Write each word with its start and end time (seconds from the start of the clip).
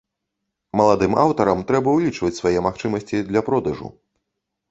Маладым 0.79 1.11
аўтарам 1.23 1.59
трэба 1.71 1.93
ўлічваць 1.97 2.33
свае 2.39 2.59
магчымасці 2.67 3.23
для 3.29 3.41
продажу. 3.51 3.87